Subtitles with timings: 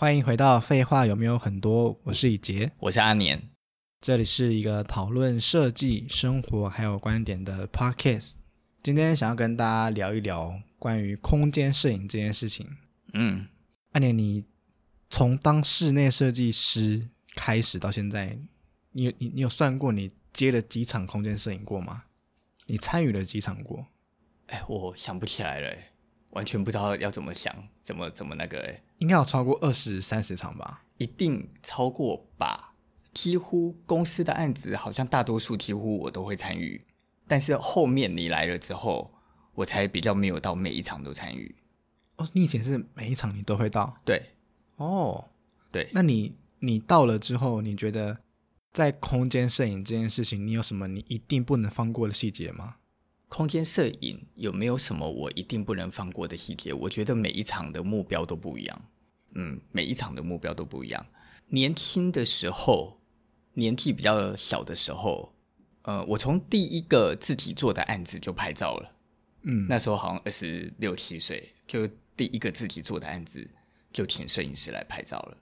[0.00, 1.94] 欢迎回到废话有没有很多？
[2.04, 3.38] 我是以杰，我是阿年，
[4.00, 8.32] 这里是一个讨论设计、生活还有观点的 podcast。
[8.82, 12.66] 今天想要跟大家聊一聊关于空间摄影这件事情。
[13.12, 13.46] 嗯，
[13.92, 14.46] 阿年，你
[15.10, 18.38] 从当室内设计师开始到现在，
[18.92, 22.04] 你你你有算过你接了几场空间摄影过吗？
[22.68, 23.86] 你参与了几场过？
[24.46, 25.76] 哎，我想不起来了，
[26.30, 30.84] 完全不知道要怎么想，怎么怎么那个，哎，应该有超过二十三十场吧？
[30.98, 32.74] 一定超过吧？
[33.12, 36.80] 几乎公司的案子，好像大多数几乎我都会参与，
[37.26, 39.12] 但是后面你来了之后，
[39.54, 41.56] 我才比较没有到每一场都参与。
[42.16, 43.96] 哦，你以前是每一场你都会到？
[44.04, 44.22] 对，
[44.76, 45.24] 哦，
[45.72, 48.18] 对，那你你到了之后，你觉得
[48.72, 52.76] 在空间摄影这件事情，你有什么你一定不能放过的细节吗？
[53.28, 56.72] 空间摄影有没有什么我一定不能放过的细节？
[56.72, 58.82] 我觉得每一场的目标都不一样。
[59.34, 61.04] 嗯，每一场的目标都不一样。
[61.48, 63.00] 年轻的时候，
[63.54, 65.32] 年纪比较小的时候，
[65.82, 68.92] 呃，我从第一个自己做的案子就拍照了。
[69.42, 73.48] 嗯，那时候好像二十六七岁，就第一个自己做的案子
[73.92, 75.36] 就请摄影师来拍照了。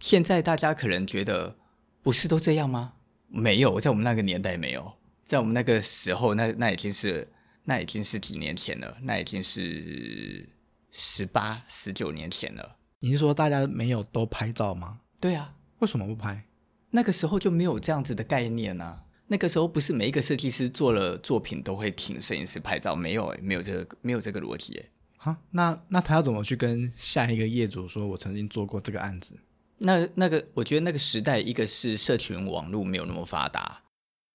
[0.00, 1.56] 现在大家可能觉得
[2.02, 2.92] 不是都这样吗？
[3.28, 4.92] 没有，在我们那个年代没有。
[5.24, 7.28] 在我们那个时候，那那已经是
[7.64, 10.48] 那已经是几年前了，那已经是
[10.90, 12.76] 十八、十九年前了。
[13.00, 15.00] 你是说大家没有都拍照吗？
[15.20, 16.44] 对啊，为什么不拍？
[16.90, 19.04] 那个时候就没有这样子的概念啊。
[19.26, 24.90] 那个时候不是每一个设计师做了作品都会请摄影师拍照，没有诶，没有这个没有这个逻辑诶。
[25.18, 29.34] 哈，那那他要怎么去跟下一个业主说，我曾经做过这个案子？
[29.78, 33.82] 那那个，我觉得那个时代，一个是社群网络没有那么发达。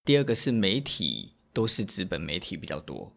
[0.06, 3.12] 第二个是媒体都是纸本媒体比较多，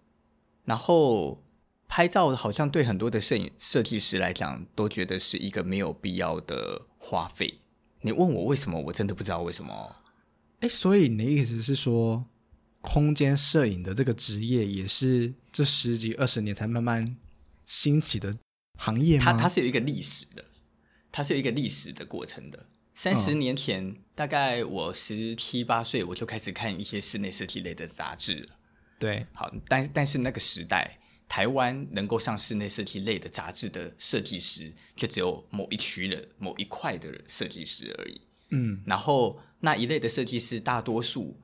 [0.64, 1.44] 然后
[1.89, 7.61] 拍照好像对很多的摄影设计师来讲都觉得是一个没有必要的花费。
[8.01, 9.96] 你问我为什么，我真的不知道为什么。
[10.61, 12.25] 哎，所以你的意思是说，
[12.80, 17.17] 空间摄影的这个职业也是这十几二十年才慢慢
[17.67, 18.36] 兴起的
[18.79, 19.25] 行业吗？
[19.25, 20.45] 它它是有一个历史的，
[21.11, 22.67] 它是有一个历史的过程的。
[22.95, 28.48] 三十年前，嗯、大概我十七八岁，我就开始看一些室内设计类的杂志了。
[28.98, 30.98] 对，好，但但是那个时代，
[31.29, 38.20] 台湾能够上室内设计类的杂志的设计师，就只有某一区的某一块的设计师而已。
[38.51, 41.37] 嗯，然后那一类的设计师，大多数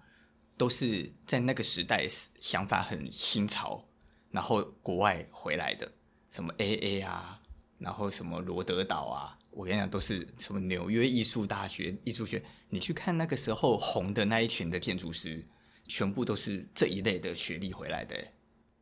[0.57, 2.07] 都是在那个时代
[2.41, 3.85] 想法很新潮，
[4.31, 5.91] 然后国外回来的，
[6.31, 7.41] 什么 AA 啊，
[7.79, 9.39] 然后什么罗德岛啊。
[9.51, 15.45] 我跟你讲，都是什么纽约艺术大学艺术学，你去看那个时候红的那一群的建筑师，
[15.87, 18.17] 全部都是这一类的学历回来的，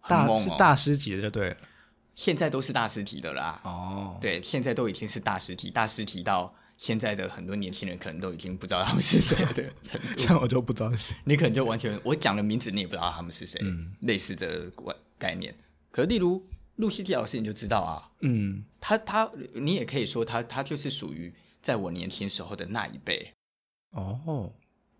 [0.09, 1.57] 大是大师级的就对了。
[2.15, 3.61] 现在都是大师级的啦。
[3.65, 10.19] 哦，对，现在都已经是大师级，大师级到现在的很多年轻人可能都已经不知道他们是谁的 程度。
[10.19, 14.71] 像我就不知道是谁，你可能就完全我讲的名字你也不知道他们是谁，嗯，类似的
[15.19, 15.55] 概念。
[15.91, 16.45] 可是例如。
[16.77, 21.31] 露西迪老师你就知道啊，嗯，他他你也可以说他他就是属于
[21.61, 23.31] 在我年轻时候的那一辈，
[23.91, 24.51] 哦，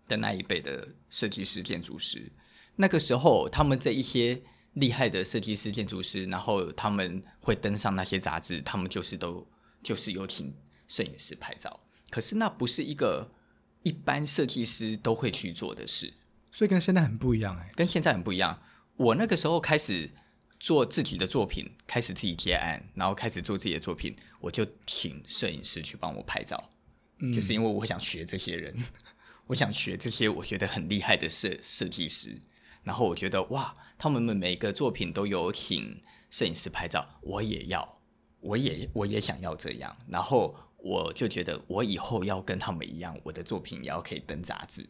[0.07, 2.31] 的那一辈的设计师建筑师，
[2.75, 4.39] 那个时候他们这一些
[4.73, 9.47] 厉害的设计师建筑师，然后他们会登上那些杂志，他们就是都
[9.83, 10.53] 就是有请
[10.87, 13.31] 摄影师拍照，可是那不是一个
[13.83, 16.13] 一般设计师都会去做的事，
[16.51, 18.61] 所以跟现在很不一样哎，跟现在很不一样。
[18.95, 20.09] 我那个时候开始。
[20.63, 26.69] 做自己的作品，开始自己接案，然后开始做自己的作品，我就请摄影师去帮我拍照，
[27.17, 28.71] 嗯，就是因为我想学这些人，
[29.47, 32.39] 我想学这些我觉得很厉害的设设计师，
[32.83, 37.99] 然后我觉得哇，他们的每个作品都有请摄影师拍照，我也要，
[38.39, 44.89] 我也我也想要这样，然后我就觉得我以后要跟他们一样，我的作品也要可以登杂志，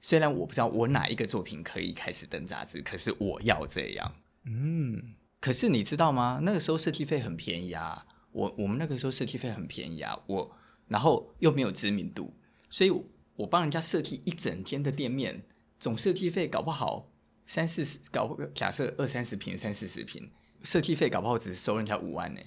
[0.00, 4.14] 虽然我不知道我哪一个作品可以开始登杂志，可是我要这样。
[4.44, 6.40] 嗯，可是你知道吗？
[6.42, 10.56] 那个时候设计费很便宜啊，我我们那个时候设计费很便宜啊，我
[10.88, 12.34] 然后又没有知名度，
[12.68, 12.90] 所以
[13.36, 15.44] 我帮人家设计一整天的店面，
[15.80, 17.11] 总设计费搞不好
[17.46, 20.30] 三四十，搞假设二三十平、三四十平，
[20.62, 22.40] 设计费搞不好只收人家五万呢，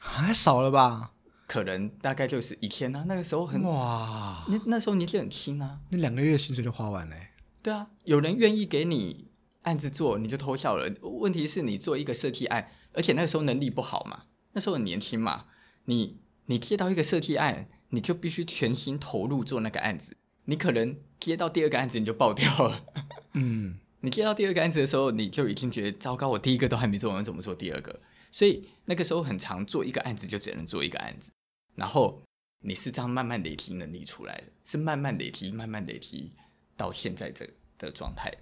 [0.00, 1.12] 还少了吧？
[1.46, 7.16] 可能大概就是一天啊，那个时候很哇，那那时候年纪很轻啊，那两个月薪水就花完了。
[7.62, 9.28] 对啊，有人愿意给你。
[9.64, 10.90] 案子做你就偷笑了。
[11.02, 15.44] 问题是你做一个设计案，而且那个时候能力不好嘛，那时候很年轻嘛。
[15.84, 20.16] 你你接到一个设计案，你就必须全心投入做那个案子。
[20.46, 22.86] 你可能接到第二个案子你就爆掉了。
[23.34, 28.00] 嗯，你接到第二个案子的时候，你就已经觉得糟糕，我第一个都还没做完，怎么做第二个？
[28.30, 31.30] 所以那个时候很常做一个案子就只能做一个案子。
[31.74, 32.22] 然后
[32.60, 36.32] 你是这样慢慢累积能力出来的，是慢慢累积，慢慢累积
[36.76, 37.48] 到现在这
[37.78, 38.32] 的状态。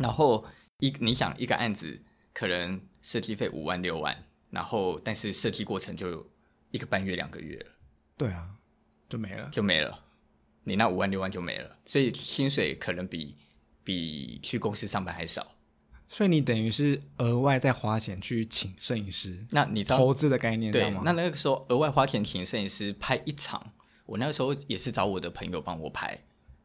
[0.00, 0.44] 然后
[0.78, 2.00] 一你想一个案子
[2.32, 6.24] 可能设计费五万六万，然后但是设计过程就
[6.70, 7.70] 一个半月两个月了，
[8.16, 8.48] 对啊，
[9.08, 10.04] 就没了，就没了，
[10.62, 13.36] 你那五万六万就没了，所以薪水可能比
[13.88, 15.54] 比去公司上班还少。
[16.10, 21.00] 所以你等于是额外再花钱去请摄影师，那你投资的概念对吗？
[21.02, 23.72] 那那个时候额外花钱请摄影师拍一场，
[24.04, 26.18] 我那个时候也是找我的朋友帮我拍，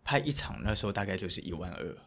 [0.04, 1.98] 拍一场那时候大概就是一万二。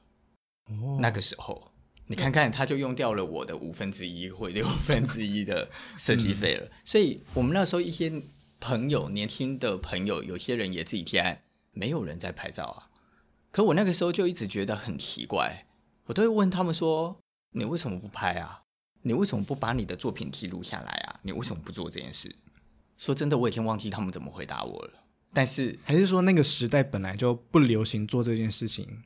[0.67, 1.73] 哦，那个时候
[2.07, 6.67] 你看看，他就用掉了我的五分之一或六分之一的设计费了。
[6.67, 8.13] 嗯、所以我们那时候一些
[8.61, 11.43] 朋友，年轻的朋友，有些人也自己接案，
[11.73, 12.89] 没有人在拍照啊。
[13.57, 15.65] 可我那个时候就一直觉得很奇怪，
[16.05, 17.19] 我都会问他们说。
[17.53, 18.65] 你为什么不拍啊？
[19.01, 21.19] 你为什么不把你的作品记录下来啊？
[21.23, 22.37] 你为什么不做这件事？
[22.99, 24.91] 说真的，我已经忘记他们怎么回答我了。
[25.33, 29.05] 但是还是说那个时代本来就不流行做这件事情，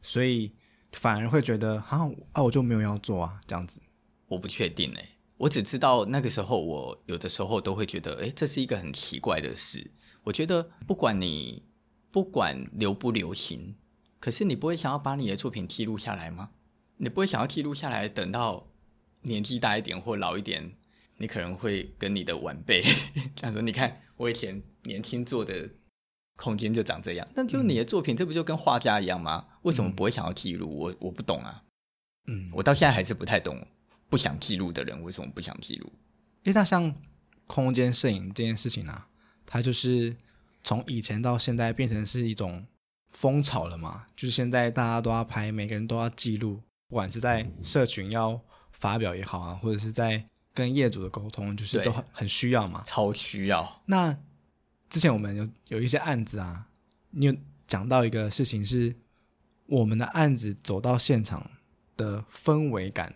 [0.00, 0.52] 所以
[0.92, 3.80] 反而会觉得啊啊，我就没有要做啊，这样子。
[4.28, 5.08] 我不确定哎、欸，
[5.38, 9.90] 我只知道那个时候我有的时候都会觉得，哎，这是一个很奇怪的事。
[10.22, 11.64] 我觉得不管你
[12.12, 13.74] 不管流不流行，
[14.20, 16.50] 可是你不会想要把你的作品记录下来吗？
[16.96, 18.66] 你不会想要记录下来，等到
[19.22, 20.72] 年纪大一点或老一点，
[21.18, 22.82] 你可能会跟你的晚辈
[23.36, 25.68] 这样说：“你看，我以前年轻做的
[26.36, 29.46] 空间就长这样。”那就是你的作品，这不就跟画家一样吗？
[29.62, 30.68] 为什么不会想要记录？
[30.76, 31.62] 我我不懂啊。
[32.26, 33.64] 嗯，我到现在还是不太懂，
[34.08, 35.86] 不想记录的人为什么不想记录？
[36.42, 36.94] 因为它像
[37.46, 39.08] 空间摄影这件事情啊，
[39.46, 40.16] 它就是
[40.64, 42.66] 从以前到现在变成是一种
[43.10, 44.06] 风潮了嘛。
[44.16, 46.62] 就是现在大家都要拍，每个人都要记录。
[46.88, 48.40] 不管是在社群要
[48.72, 53.82] 发表也好啊，或者是在跟业主的沟通，就是都很很需要嘛，超需要。
[53.84, 54.16] 那
[54.88, 56.66] 之前我们有有一些案子啊，
[57.10, 58.96] 你有讲到一个事情是，
[59.66, 61.50] 我们的案子走到现场
[61.94, 63.14] 的氛围感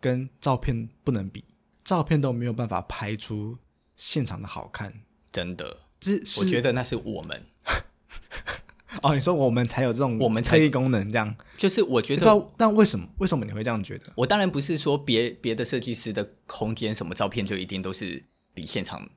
[0.00, 1.44] 跟照片不能比，
[1.84, 3.56] 照片都没有办法拍出
[3.96, 4.92] 现场的好看，
[5.30, 5.82] 真的。
[6.00, 7.46] 是，是我觉得那是我们。
[9.02, 14.12] 哦，你说我们才有这种我们特异功能，这样就是我觉得，但但为什么为什么你会这样觉得？
[14.14, 19.08] 我当然不是说别别的设计师的空间什么照片就一定都是比现场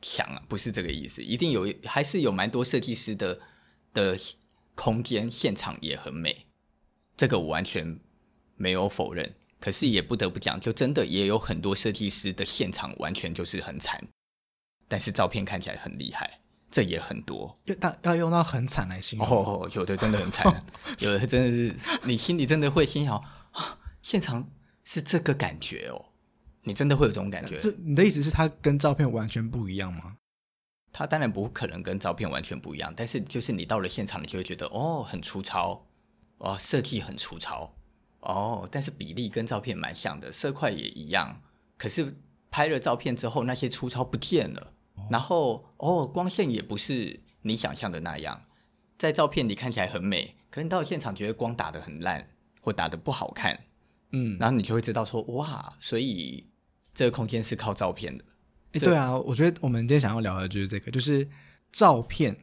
[0.00, 1.22] 强啊，不是这个意思。
[1.22, 3.40] 一定有还是有蛮多设计师的
[3.94, 4.18] 的
[4.74, 6.46] 空间现场也很美，
[7.16, 7.98] 这个我完全
[8.56, 9.34] 没有否认。
[9.60, 14.02] 可是也不得不讲，就真的也有很多设计师的现场完全就是很惨，
[14.88, 16.40] 但是照片看起来很厉害。
[16.72, 19.28] 这也很多，要到要用到很惨来形容。
[19.28, 20.64] 哦，有的真的很惨，
[21.00, 23.14] 有的真的是你心里真的会心想
[23.52, 24.50] 啊，现场
[24.82, 26.06] 是这个感觉哦，
[26.62, 27.58] 你真的会有这种感觉。
[27.58, 30.16] 这你的意思是它跟照片完全不一样吗？
[30.94, 35.86] 它当然不可能跟照片完全不一样，但是就是你到了现场，你就会觉得哦，很粗糙，
[36.38, 37.74] 哦，设计很粗糙，
[38.20, 41.42] 哦，但是比例跟照片蛮像的，色块也一样，
[41.76, 42.16] 可是
[42.50, 44.72] 拍了照片之后，那些粗糙不见了。
[45.10, 48.44] 然后哦，光线也不是你想象的那样，
[48.98, 52.30] 在照片里看起来很美，可能到了现场觉得光打得很烂，
[52.60, 53.64] 或打得不好看，
[54.12, 56.46] 嗯，然后你就会知道说哇，所以
[56.94, 58.24] 这个空间是靠照片的。
[58.72, 61.28] 诶，对啊，我觉得我们今天想要聊的就是这个，就是
[61.72, 62.36] 照片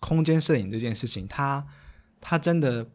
[0.00, 1.66] 空间摄影这件事情，它
[2.20, 2.86] 它真的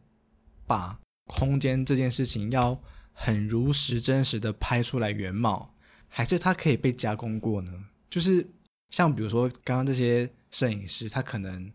[0.66, 2.80] 把空间这件事情要
[3.12, 5.74] 很如实真实的拍出来原貌，
[6.08, 7.72] 还是它可以被加工过呢？
[8.08, 8.50] 就是。
[8.90, 11.72] 像比如说刚刚这些摄影师，他可能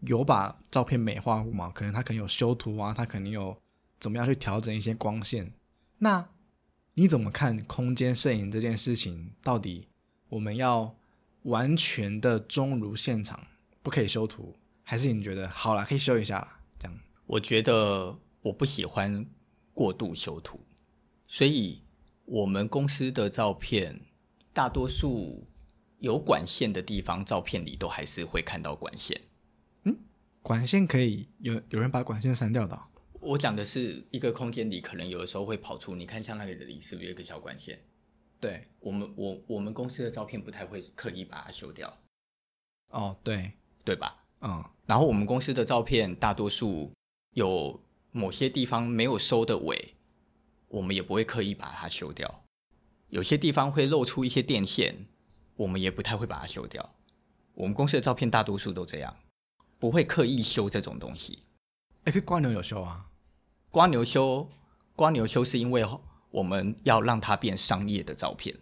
[0.00, 1.70] 有把照片美化过嘛？
[1.70, 3.56] 可能他可能有修图啊，他可能有
[3.98, 5.52] 怎么样去调整一些光线。
[5.98, 6.28] 那
[6.94, 9.32] 你怎么看空间摄影这件事情？
[9.42, 9.88] 到底
[10.28, 10.94] 我们要
[11.42, 13.46] 完全的忠如现场，
[13.82, 16.60] 不可以修图，还是你觉得好了可以修一下啦？
[16.78, 16.98] 这样？
[17.26, 19.26] 我觉得我不喜欢
[19.74, 20.60] 过度修图，
[21.26, 21.82] 所以
[22.24, 24.00] 我们公司的照片
[24.52, 25.46] 大多数。
[26.02, 29.20] 有管线的地方，照片里都还是会看到管线。
[29.84, 29.96] 嗯，
[30.42, 32.82] 管线可以有有人把管线删掉的哦？
[33.20, 35.94] 我讲的是一个空间里，可能有的时候会跑出。
[35.94, 37.80] 你看，像那个里是不是有一个小管线？
[38.40, 41.96] 对，我们我我们公司的照片不太会刻意把它修掉。
[42.88, 43.52] 哦，对，
[43.84, 44.24] 对吧？
[44.40, 44.64] 嗯。
[44.86, 46.92] 然后我们公司的照片大多数
[47.34, 47.80] 有
[48.10, 49.94] 某些地方没有收的尾，
[50.66, 52.44] 我们也不会刻意把它修掉。
[53.08, 55.06] 有些地方会露出一些电线。
[55.56, 56.94] 我们也不太会把它修掉。
[57.54, 59.16] 我们公司的照片大多数都这样，
[59.78, 61.40] 不会刻意修这种东西。
[62.04, 63.10] 哎，可蜗牛有修啊？
[63.72, 64.50] 蜗牛修，
[64.96, 65.84] 蜗牛修是因为
[66.30, 68.56] 我们要让它变商业的照片。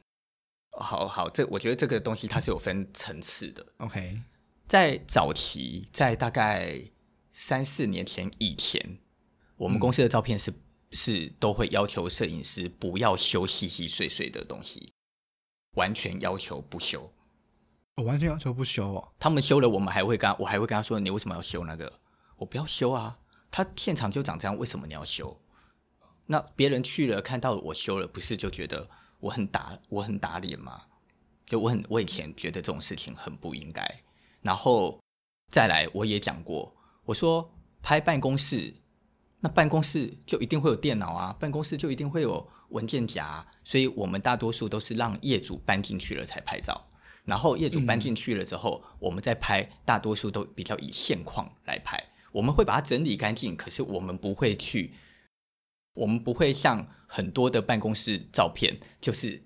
[0.73, 3.67] 好好，这我觉得这个东西它是有分层次的。
[3.79, 4.23] OK，
[4.67, 6.81] 在早期，在大概
[7.33, 8.99] 三四年前以前，
[9.57, 10.55] 我们公司的照片是、嗯、
[10.93, 14.93] 是都会要求摄影师不要修细细碎碎的东西，
[15.77, 17.11] 完全要求不修。
[17.97, 19.09] 我完全要求不修哦。
[19.19, 21.93] 他们修了，我们还会跟，我还会跟他说：“你为什么要修那个？
[22.37, 23.19] 我不要修啊！
[23.51, 25.39] 他现场就长这样，为什么你要修？”
[26.27, 30.83] 那别人去了，看到我修了，不是就觉得我很打我很打脸吗？
[31.45, 33.85] 就我很我以前觉得这种事情很不应该。
[34.41, 34.99] 然后
[35.51, 36.73] 再来，我也讲过，
[37.05, 38.73] 我说拍办公室，
[39.41, 46.87] 那办公室就一定会有电脑啊，办公室就一定会有文件夹，所以我们大多数都是让业主搬进去了才拍照。
[47.25, 52.03] 然后业主搬进去了之后，嗯、我们再拍，大多数都比较以现况来拍。
[52.33, 54.95] 我们会把它整理干净，可是我们不会去。
[55.95, 59.43] 我们不会像很多的办公室照片，就是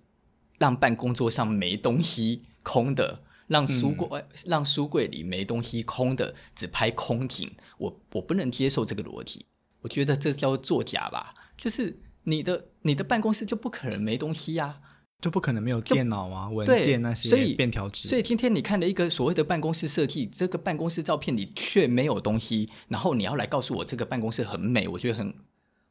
[0.59, 7.50] 让办公桌上没东西空的，让书柜、嗯、让书柜里没东西空的，只拍空景。
[7.78, 9.47] 我我不能接受这个逻辑，
[9.81, 11.35] 我觉得这叫作假吧。
[11.57, 14.81] 就是你的你的办公室就不可能没东西呀、啊，
[15.21, 18.09] 就不可能没有电脑啊、文件那些，所以便条纸。
[18.09, 25.35] 所以今天你看了一个所谓的办公室设计，这个办公室照片里却没有东西，然后你要来告诉我这个办公室很美，我觉得很。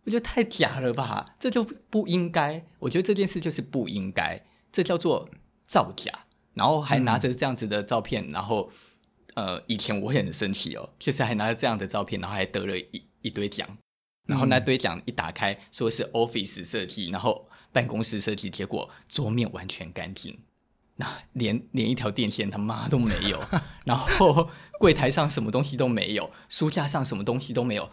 [0.06, 2.66] 我觉得太假了吧，这就不应该。
[2.80, 5.30] 我觉得这件事就是不应该，这叫做
[5.66, 6.12] 造假。
[6.54, 8.70] 然后还拿着这样子的照片，嗯、然后
[9.36, 13.66] 呃，以前我也很生气哦，就是还拿着这样的照片，然后还得了一一堆奖。
[14.25, 20.39] 然后那堆奖一打开，说是 Office 设计，然后办公室设计，结果桌面完全干净，
[20.96, 23.44] 那连连一条电线他妈都没有，
[23.86, 24.50] 然后
[24.80, 27.89] 柜台上什么东西都没有，书架上什么东西都没有。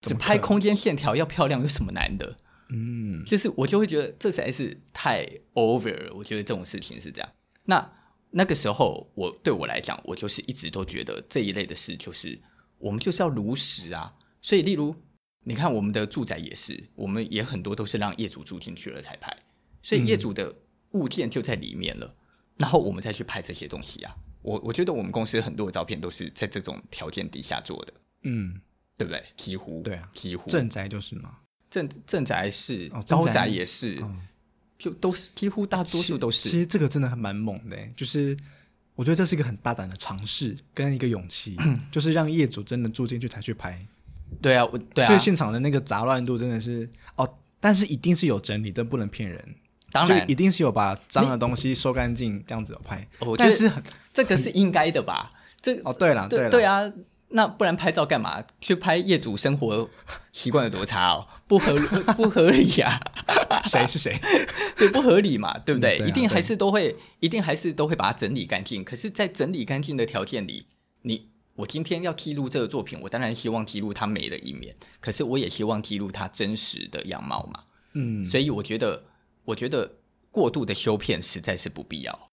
[0.00, 2.36] 只拍空间线条要漂亮有什么难的？
[2.70, 5.24] 嗯，就是我就会觉得这实在是太
[5.54, 6.12] over 了。
[6.14, 7.32] 我觉得这种事情是这样。
[7.66, 7.92] 那
[8.30, 12.40] 那个时候我对我来讲，我就是一直都觉得这一类的事就是
[12.78, 14.14] 我们就是要如实啊。
[14.40, 14.92] 所以，例如
[15.44, 19.36] 你看我们的住宅也是，我们也很多都是让业主住进去了才拍，
[19.82, 20.54] 所以业主的
[20.92, 22.16] 物件就在里面了，嗯、
[22.58, 24.16] 然后我们再去拍这些东西啊。
[24.42, 27.92] 我我觉得我们公司很多的照片都是在这种条件底下做的。
[28.22, 28.60] 嗯。
[28.94, 29.24] 对不对？
[29.36, 31.38] 几乎对啊，几乎正宅就是嘛，
[31.70, 34.16] 正正宅是，哦、高宅也是，哦、
[34.78, 36.50] 就都是几乎大多数都是。
[36.50, 38.36] 其实这个真的还蛮猛的，就是
[38.94, 41.56] 我觉得这是一个很大胆的尝试跟一个勇气，
[41.90, 43.84] 就是让业主真的住进去才去拍。
[44.40, 49.56] 对啊，我对啊，所以现场的那个杂乱度真的是哦，但是一定是有整理，但不能骗人。
[49.90, 53.06] 当然，一定是有把脏的东西收干净，这样子拍。
[53.20, 53.70] 我觉得是
[54.12, 55.32] 这个是应该的吧？
[55.60, 56.90] 这哦，对了，对了，对啊。
[57.34, 58.44] 那不然拍照干嘛？
[58.60, 59.88] 去拍业主生活
[60.32, 61.26] 习惯有多差哦？
[61.46, 61.74] 不合
[62.14, 63.00] 不合理呀、
[63.48, 63.60] 啊？
[63.64, 64.20] 谁是谁？
[64.76, 65.56] 对，不合理嘛？
[65.60, 65.96] 对不对？
[65.96, 68.84] 嗯对啊、一定还是都会，一定还是都会把它整理干净。
[68.84, 70.66] 可是，在整理干净的条件里，
[71.02, 77.64] 你我今天要记录这个作品，我当然希望记录它美的一面，可是我也希望记录它真实的样貌嘛。
[77.94, 79.02] 嗯，所以我觉得，
[79.44, 79.90] 我觉得
[80.30, 82.30] 过度的修片实在是不必要。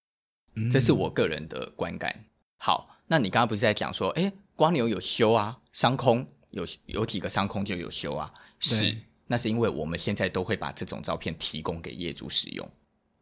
[0.71, 2.25] 这是我个人的观感。
[2.57, 4.31] 好，那你刚刚不是在讲说，哎？
[4.55, 8.93] 光牛有修啊，商空有有几个商空就有修啊，是，
[9.25, 12.69] 那是因为我们现在都会把这种照片提供给业主使用。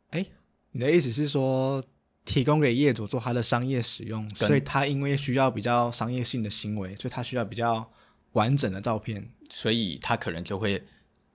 [0.10, 0.26] 哎，
[0.72, 1.84] 你的意思是说
[2.28, 7.90] 提供给业主做他的商业使用，所以他因为需要比较商业性的行为，所以他需要比较
[8.34, 10.84] 完整的照片，所以他可能就会，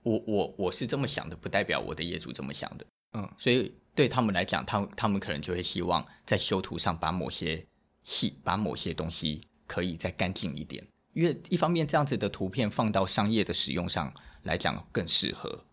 [0.03, 2.85] 我我我是这么想的，不代表我的业主这么想的，
[3.17, 7.65] 嗯，所以对他们来讲，他他们可能就会希望在修图上把某些
[8.03, 9.41] 细，把某些东西。
[9.65, 15.63] 可以再干净一点，因为一方面这样子的图片放到商业的使用上来讲更适合，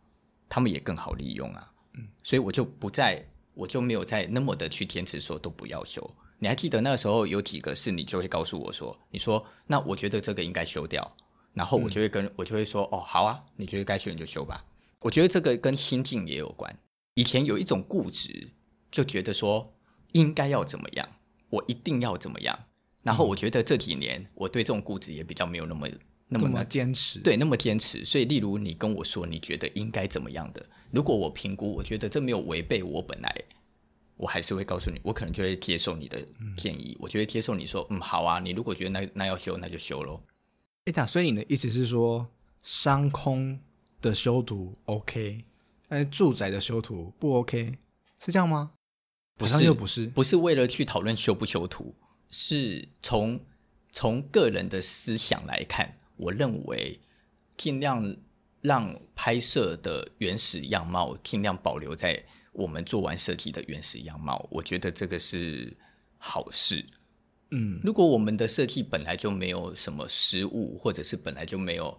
[0.49, 1.73] 他们也更好利用啊。
[1.95, 3.23] 嗯，所以我就不再，
[3.61, 6.11] 我就没有再那么的去坚持说都不要修。
[6.39, 11.15] 你还记得那个时候有几个是你就会告诉我说，你说那我觉得这个应该修掉，
[11.53, 14.65] 然后我就会跟、嗯、我就会说哦好啊，你觉得该修你就修吧。
[15.01, 16.75] 我觉得这个跟心境也有关。
[17.15, 18.49] 以前有一种固执，
[18.91, 19.71] 就觉得说
[20.13, 21.07] 应该要怎么样，
[21.51, 22.59] 我一定要怎么样。
[23.03, 25.87] 然后我觉得这几年我对这种固执也比较没有那么
[26.31, 28.05] 那么，坚持，对，那么坚持。
[28.05, 33.35] 所以，例如你跟我说你觉得应该怎么样的，如果我评估我觉得这没有违背我本来，
[34.17, 36.19] 我还是会告诉你，我可能就会接受你的
[36.57, 40.23] 建议，嗯、我就会接受你说，嗯，好啊，你如果觉得那那要修，那就修喽。
[40.85, 42.31] 哎，那，所以你的意思是说，
[42.63, 43.59] 商空
[44.01, 45.45] 的修图 OK，
[45.89, 47.77] 但是住宅的修图不 OK，
[48.19, 48.71] 是这样吗？
[49.37, 51.95] 不是，又不是，不是为了去讨论修不修图。
[52.33, 53.41] 是从
[53.91, 57.01] 从个人的思想来看，我认为
[57.57, 58.17] 尽量
[58.61, 62.23] 让拍摄的原始样貌尽量保留在
[62.53, 65.75] 我们做完设计的原始样貌，我觉得这个是
[66.19, 66.85] 好事。
[67.53, 71.99] 嗯，如果我们的设计本来就没有什么失误，或者是本来就没有，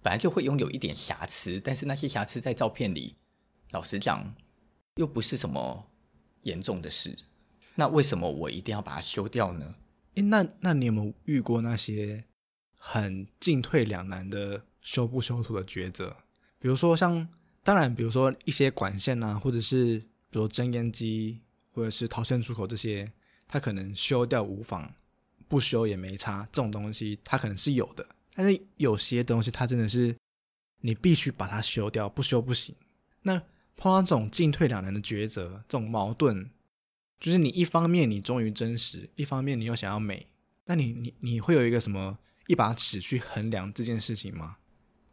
[0.00, 3.16] 本来就会拥有一点瑕疵，但是那些瑕疵在照片里，
[3.72, 4.34] 老实讲，
[4.94, 5.90] 又不是什么
[6.42, 7.16] 严重的事，
[7.74, 9.74] 那为什么我一定要把它修掉呢？
[10.14, 12.24] 诶，那那你有没有遇过那些
[12.78, 16.16] 很进退两难的修不修图的抉择？
[16.58, 17.28] 比如说像，
[17.62, 19.98] 当然，比如说一些管线啊，或者是
[20.30, 21.40] 比如侦烟机，
[21.72, 23.12] 或者是逃生出口这些。
[23.50, 24.92] 它可能修掉无妨，
[25.48, 26.46] 不修也没差。
[26.52, 30.14] 这种东西它可能是有的，但是有些东西它真的是
[30.82, 32.74] 你必须把它修掉，不修不行。
[33.22, 33.40] 那
[33.74, 36.50] 碰到这种进退两难的抉择，这种矛盾，
[37.18, 40.26] 就是你一方面你忠于真实，一方面你又想要美，
[40.66, 44.56] 那你你你会有一个什么一把尺去衡量这件事情吗？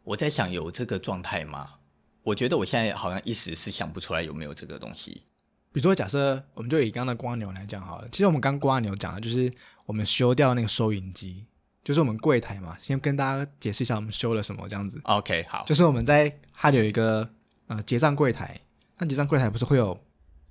[0.02, 1.74] 我在想有这个状态吗？
[2.22, 5.22] 我觉得我现在好像一时是想不出来有没有这个东西。
[5.70, 8.08] 比如说，假设我们就以刚刚的瓜牛来讲好了。
[8.10, 9.52] 其实我们刚瓜牛讲的就是
[9.84, 11.44] 我们修掉那个收银机，
[11.84, 12.74] 就是我们柜台嘛。
[12.80, 14.98] 先跟大家解释一下我们修了什么，这样子。
[15.04, 15.62] OK，好。
[15.66, 17.28] 就是我们在它有一个
[17.66, 18.58] 呃结账柜台，
[18.96, 20.00] 那结账柜台不是会有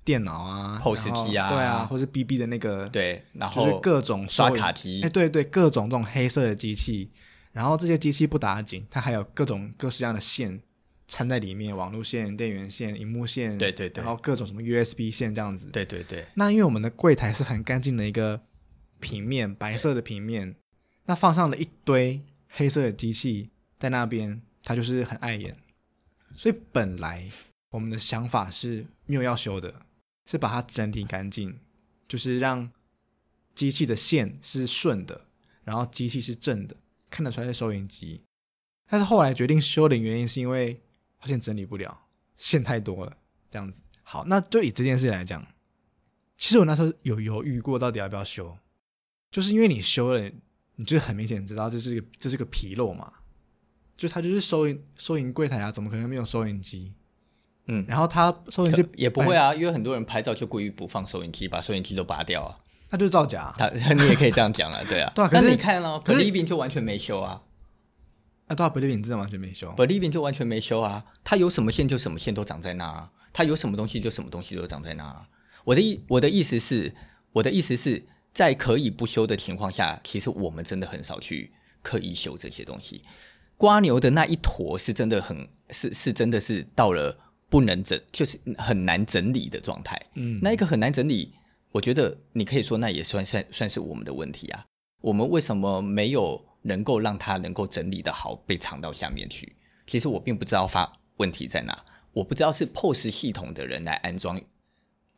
[0.06, 7.10] 电脑啊、POS 机啊，对啊，或是 BB 的那个对，然后就是各种刷卡机，哎，对对，各种这种黑色的机器，
[7.52, 10.62] 然后这些机器不打紧，它还有各种各式各样的线。
[11.08, 16.26] 掺在里面，网路线、电源线、荧幕线，对对对，然后各种什么 USB 线这样子，对对对。
[16.34, 18.40] 那因为我们的柜台是很干净的一个
[18.98, 20.56] 平面，白色的平面，
[21.04, 23.48] 那放上了一堆黑色的机器
[23.78, 25.56] 在那边，它就是很碍眼。
[26.32, 27.30] 所以本来
[27.70, 29.72] 我们的想法是没有要修的，
[30.26, 31.58] 是把它整理干净，
[32.06, 32.70] 就是让
[33.54, 35.26] 机器的线是顺的，
[35.64, 36.76] 然后机器是正的，
[37.08, 38.24] 看得出来是收银机。
[38.86, 40.82] 但是后来决定修的原因是因为。
[41.18, 42.06] 发现整理不了，
[42.36, 43.16] 线太多了，
[43.50, 43.78] 这样子。
[44.02, 45.44] 好，那就以这件事来讲，
[46.36, 48.58] 其实我那时候有犹豫过，到底要不要修，
[49.30, 50.30] 就是因为你修了，
[50.76, 53.10] 你就很明显知道这是个这是个纰漏嘛，
[53.96, 56.92] 就它就是收银收银柜台啊，怎么可能没有收银机？
[57.66, 62.58] 嗯，然后他收音机也不会啊，因为很多人拍照就故意不放收音机，把收音机都拔掉啊，
[62.90, 63.52] 那就是造假。
[63.58, 65.28] 他 你也可以这样讲啊，对啊， 对啊。
[65.28, 67.42] 可是你看了，Believing 就完全没修啊。
[68.46, 71.04] 啊，对啊，Believing 真的完全没修，Believing 就完全没修啊。
[71.24, 75.26] 它有什么线就什么线都长在那啊，它有什么东西就什么东西都长在那啊。
[75.64, 76.94] 我的意我的意思是，
[77.32, 81.52] 我的意思是在可以不修的情况下，其实我们真的很少去
[81.82, 83.02] 刻意修这些东西。
[83.56, 90.00] 瓜牛的那一坨是真的很是是真的是到了不能整，就是很难整理的状态。
[90.14, 91.32] 嗯，那一个很难整理，
[91.72, 94.64] 我觉得你可以说那也算算算是我们的问题啊。
[95.00, 96.44] 我们为什么没有？
[96.66, 99.54] 能够让它能够整理的好，被藏到下面去。
[99.86, 101.80] 其实我并不知道发问题在哪，
[102.12, 104.40] 我不知道是 POS 系统的人来安装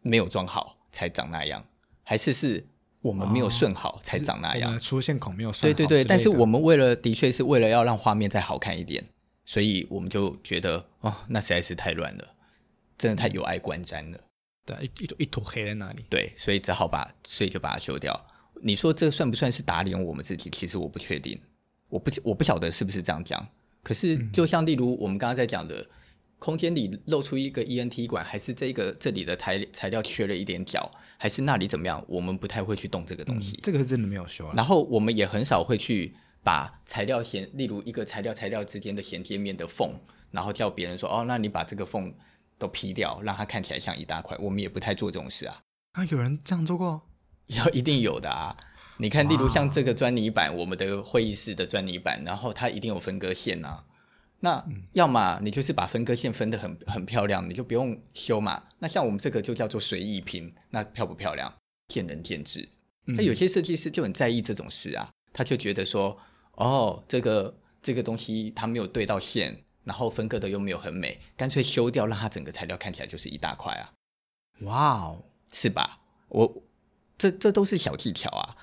[0.03, 1.65] 没有装好才长那样，
[2.03, 2.67] 还是是
[3.01, 4.77] 我们没有顺好才长那样。
[4.77, 5.75] 哦、出现孔没有顺好。
[5.75, 9.03] 对对对，但是我们为了的确是为了要让画面再好看一点，
[9.49, 12.35] 所以我们就觉得哦，那实在是太乱了，
[12.99, 14.21] 真的太有碍观瞻了。
[14.67, 16.05] 对，一一一坨黑在那里。
[16.11, 18.27] 对，所以只好把，所以就把它修掉。
[18.61, 20.51] 你说这算不算是打脸我们自己？
[20.51, 21.41] 其实我不确定，
[21.89, 23.49] 我不我不晓得是不是这样讲。
[23.83, 25.87] 可是就像例如我们刚刚在讲的，嗯、
[26.39, 32.05] 空间里露出一个 ENT 管，还是这个这里的材材料缺了一点角，还是那里怎么样？
[32.07, 33.57] 我们不太会去动这个东西。
[33.57, 34.53] 嗯、这个是真的没有修。
[34.55, 36.15] 然后我们也很少会去
[36.49, 39.93] 把材料衔，例如一个材料材料之间的衔接面的缝，
[40.31, 42.11] 然后叫别人说哦，那你把这个缝
[42.57, 44.35] 都劈掉，让它看起来像一大块。
[44.41, 45.61] 我们也不太做这种事啊。
[45.93, 47.03] 啊，有人这样做过？
[47.49, 48.57] 要一定有的啊！
[48.97, 53.85] 你看，例如像这个砖泥板，我们的会议室的砖泥板，然后它一定有分割线啊。
[54.41, 58.63] 那要么你就是把分割线分得很很漂亮，你就不用修嘛。
[58.79, 61.53] 那像我们这个就叫做随意拼，那漂不漂亮，
[61.89, 62.67] 见仁见智。
[63.05, 66.19] 那有些设计师就很在意这种事啊，他就觉得说，
[66.59, 73.93] 哦，这个这个东西它没有对到线，然后分割的又没有很美，干脆修掉，让它整个材料看起来就是一大块啊。
[74.61, 76.01] 哇哦，是吧？
[76.29, 76.63] 我。
[77.21, 78.55] 这这都是小技巧啊！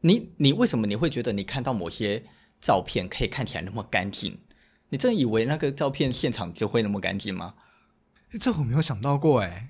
[0.00, 2.24] 你你为什么你会觉得你看到某些
[2.58, 4.38] 照片可以看起来那么干净？
[4.88, 7.56] 你真以为那个照片现场就会那么干净吗？
[8.40, 9.68] 这我没有想到过哎，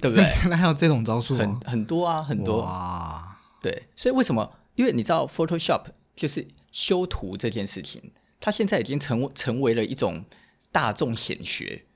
[0.00, 0.22] 对不对？
[0.46, 3.40] 原来还有这种招数，很很多啊，很多啊。
[3.60, 4.56] 对，所以为什么？
[4.76, 10.24] 因为你知道 Photoshop 就是修图这件事情，它现在已经成成为了一种
[10.72, 11.86] 大众显学，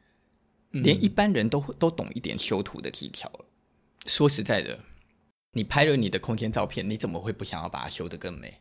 [0.70, 3.44] 连一般人都都懂一点修图的技巧了。
[4.06, 4.78] 说实在的。
[5.52, 8.60] 你拍了你的空间照片，你怎么会不想要把它修得更美？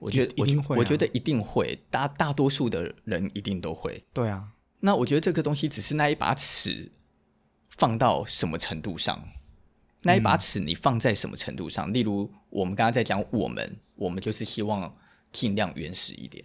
[0.00, 4.04] 我觉得一定会啊，我觉得一定会，大大多数的人一定都会。
[4.12, 6.92] 对啊，那我觉得这个东西只是那一把尺
[7.70, 9.22] 放到什么程度上，
[10.02, 11.88] 那一把尺你放在什么程度上？
[11.88, 14.94] 嗯、例如我们刚刚在讲我们，我们就是希望
[15.34, 16.42] 尽量原始一点，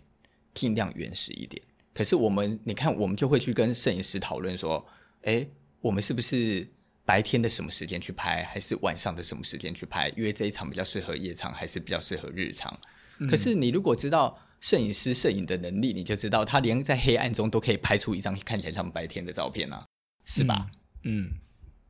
[0.54, 1.62] 尽量原始一点。
[1.94, 4.86] 可是我们，你看，我们就会去跟摄影师讨论说，
[5.22, 5.48] 哎，
[5.80, 6.68] 我们是不是
[7.06, 10.10] 白天的什么时间去拍，还是晚上的什么时间去拍？
[10.18, 12.78] 因为这一场比较适合夜场，还是比较适合日场？
[13.20, 19.86] 嗯、可是你如果知道摄影师摄影的能力，你就知道他连在黑暗中都可以拍出一张看起来像白天的照片啊，
[20.26, 20.70] 是吧？
[21.04, 21.24] 嗯。
[21.26, 21.32] 嗯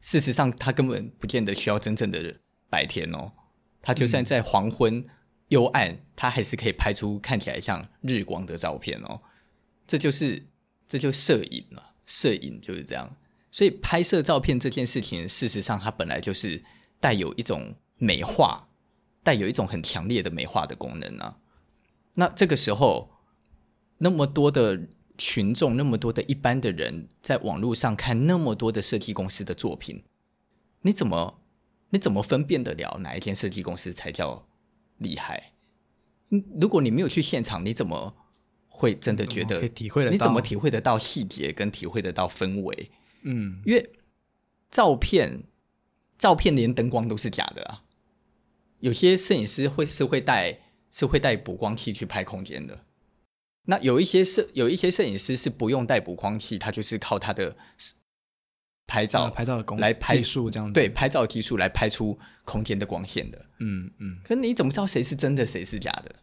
[0.02, 2.34] 事实上，他根本不见得需要真正的
[2.70, 3.30] 白天哦。
[3.82, 5.06] 他就算在黄昏、
[5.50, 9.22] 幽暗，它、还是可以拍出看起来像日光的照片哦。
[9.86, 10.48] 这就是，
[10.88, 11.92] 这就摄影了。
[12.08, 13.16] 摄影就是这样。
[13.52, 16.64] 所以，拍摄照片这件事情，事实上它本来就是
[17.00, 18.70] 带有一种美化，
[19.22, 21.38] 带有一种很强烈的美化的功能啊。
[22.16, 23.12] 那这个时候，
[23.98, 24.88] 那么多的。
[25.22, 30.02] 群众那么多的一般的人，在网络上看那么多的设计公司的作品，
[30.84, 31.42] 你怎么
[31.90, 34.48] 你怎么分辨得了哪一间设计公司才叫
[35.00, 35.52] 厉害？
[36.62, 38.16] 如果你没有去现场，你怎么
[38.68, 39.68] 会真的觉得？
[39.70, 40.14] 体会得到？
[40.14, 42.92] 你怎么体会得到细节跟体会得到氛围？
[43.24, 43.90] 嗯，因为
[44.70, 45.44] 照片
[46.18, 47.84] 照片连灯光都是假的啊。
[48.80, 50.58] 有些摄影师会是会带
[50.92, 52.86] 是会带补光器去拍空间的。
[53.64, 57.58] 那有一些摄有一些摄影师是不用带补光器，他就是靠他的
[58.90, 60.74] 拍照、啊、拍照的功来拍技术这样子。
[60.74, 63.46] 对，拍照技术来拍出空间的光线的。
[63.60, 64.18] 嗯嗯。
[64.24, 66.16] 可是你怎么知道谁是真的，谁是假的？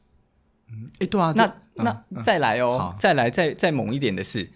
[0.69, 1.33] 嗯，哎，对啊。
[1.37, 4.51] 那、嗯、那、嗯、再来哦，嗯、再来再再猛一点的是，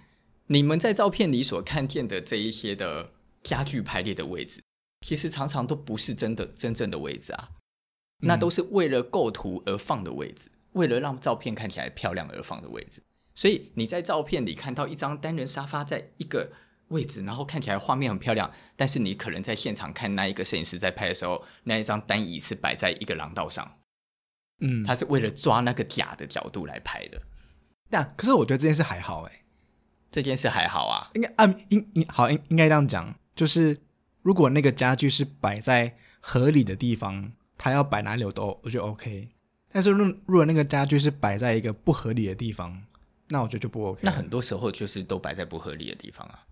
[0.49, 3.12] 你们在照片里所看见的这一些的
[3.44, 4.61] 家具排列的位置，
[5.07, 7.51] 其实常常都不是真的真正的位置啊，
[8.23, 10.51] 嗯、那都是为了构图而放的位置。
[10.75, 13.03] 为了让照片看起来漂亮而放的位置，
[13.35, 16.53] 所以你在照片里看到一张单人沙发在一个
[16.90, 23.79] 位置，然后看起来画面很漂亮，但是你可能在现场看那一个摄影师在拍的时候，那一张单椅是摆在一个廊道上，
[24.61, 27.20] 嗯，他是为了抓那个假的角度来拍的。
[27.88, 29.42] 但可是我觉得这件事还好哎、欸，
[30.12, 33.76] 这件事还好啊，应该啊应应好应应该这样讲，就是
[34.22, 39.29] 如果那个家具是摆在合理的地方，他要摆哪里我都我觉得 OK。
[39.72, 42.83] 但是，如如果那个家具是摆在一个不合理的地方，
[43.29, 44.00] 那我觉得就不 OK。
[44.03, 46.44] 那很多时候就是都摆在不合理的地方啊，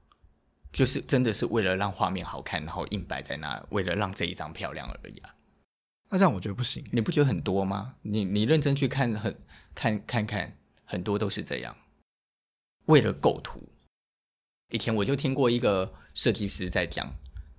[0.73, 5.35] 就是真的是为了让画面好看，然后硬摆在那，为了让这一张漂亮而已啊。
[6.11, 7.97] 那这样我觉得不行，你不觉得很多吗？
[8.03, 9.37] 你你认真去看，很
[9.75, 11.77] 看看看，很多都是这样，
[12.87, 13.69] 为了构图。
[14.71, 17.13] 以前我就听过一个设计师在讲，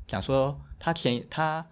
[0.07, 1.67] 讲说他前他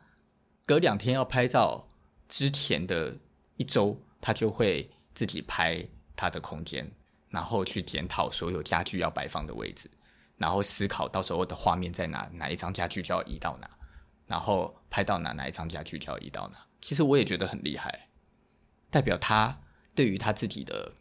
[0.66, 1.88] 隔两天要拍照
[2.28, 3.18] 之前的。
[3.60, 5.84] 一周，他就会自己拍
[6.16, 6.88] 他的空间，
[7.30, 9.90] 然后去检讨所有家具要摆放的位置，
[10.38, 13.70] 然后思考到时候的画面在哪，哪一张家具就要移到哪，
[14.26, 16.58] 然后拍到哪，哪一张家具就要移到哪。
[16.80, 18.08] 其实我也觉得很厉害，
[18.92, 19.60] 代表他
[19.96, 20.94] 对于他自己的，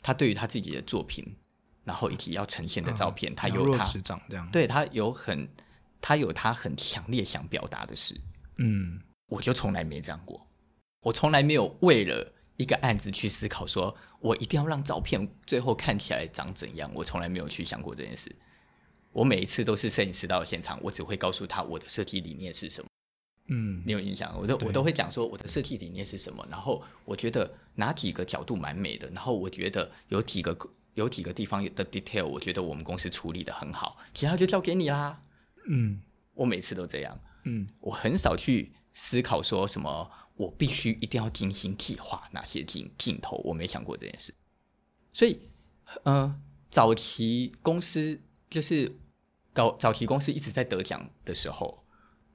[0.00, 1.36] 他对于他自己的作品，
[1.84, 3.84] 然后以及要呈现的照片，嗯、他有他
[4.50, 5.46] 对他有很，
[6.00, 8.18] 他有他很强烈想表达的事。
[8.56, 10.48] 嗯，我就从来没这样过。
[11.00, 16.90] 我从来没有为了一个案子去思考，说我一定要让照片最后看起来长怎样。
[16.94, 18.34] 我从来没有去想过这件事。
[19.18, 22.88] 我每一次都是摄影师到了现场，我只会告诉他我的设计理念是什么。
[23.48, 24.32] 嗯，你有印象？
[24.38, 26.46] 我都我都会讲说我的设计理念是什么。
[26.48, 29.08] 然后我觉得哪几个角度蛮美的。
[29.10, 30.56] 然后我觉得有几个
[30.94, 35.20] 有几个地方的 detail，我觉得我们公司处理得很好，其他就交给你啦。
[35.68, 36.00] 嗯，
[36.34, 37.20] 我每次都这样。
[37.42, 40.10] 嗯，我很少去思考说什么。
[40.36, 44.32] 我必须一定要精心计划哪些镜镜头，我没想过这件事。
[45.12, 45.36] 所以，
[46.04, 46.32] 呃，
[46.70, 48.96] 早期公司就是
[49.58, 51.82] 搞早期公司一直在得奖的时候，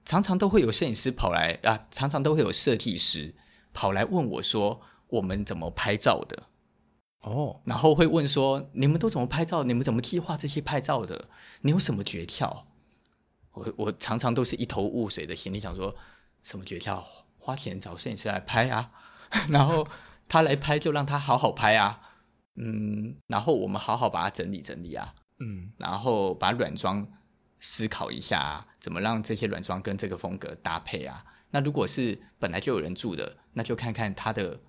[0.03, 3.33] 常常都会有摄影师跑来啊，常常都会有设计师
[3.71, 6.43] 跑来问我说：“我们怎么拍照的？”
[7.23, 9.63] 哦，然后会问说：“你们都怎么拍照？
[9.63, 11.29] 你们怎么计划这些拍照的？
[11.61, 12.63] 你有什么诀窍？”
[13.55, 15.95] 我我常常都是一头雾水的心里想说
[16.43, 17.01] ：“什么诀窍？”
[17.39, 18.91] 花钱找摄影师来拍啊，
[19.47, 19.87] 然后
[20.27, 22.01] 他来拍就让他好好拍啊，
[22.55, 27.07] 嗯，然后我们好好把它整理整理啊，嗯，然后把软装
[27.59, 31.25] 思考一下啊，怎么让这些软装跟这个风格搭配啊？
[31.51, 34.59] 那如果是本来就有人住的，那就看看它的